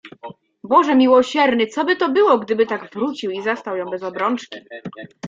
[0.63, 4.59] "Boże miłosierny, coby to było, gdyby tak wrócił i zastał ją bez obrączki!"